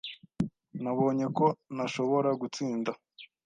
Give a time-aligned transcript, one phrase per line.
[0.83, 1.45] Nabonye ko
[1.75, 2.91] ntashobora gutsinda.